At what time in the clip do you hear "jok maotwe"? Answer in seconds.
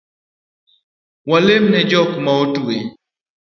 1.89-2.75